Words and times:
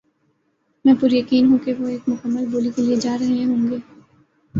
میں 0.85 0.93
پُریقین 1.01 1.45
ہوں 1.45 1.57
وہ 1.73 1.87
ایک 1.87 2.09
مکمل 2.09 2.45
بولی 2.51 2.69
کے 2.75 2.81
لیے 2.81 2.95
جا 2.97 3.15
رہے 3.19 3.43
ہوں 3.45 3.69
گے 3.69 3.77